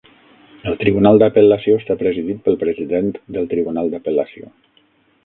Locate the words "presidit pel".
1.99-2.57